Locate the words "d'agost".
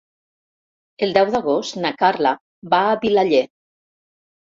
1.35-1.79